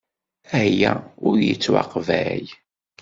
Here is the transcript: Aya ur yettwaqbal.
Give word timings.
Aya 0.61 0.93
ur 1.27 1.37
yettwaqbal. 1.47 2.45